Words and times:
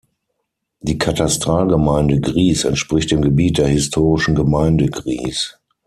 Die 0.79 0.97
Katastralgemeinde 0.97 2.21
Gries 2.21 2.63
entspricht 2.63 3.11
dem 3.11 3.21
Gebiet 3.21 3.59
der 3.59 3.67
historischen 3.67 4.33
Gemeinde 4.33 4.87
Gries. 4.87 5.59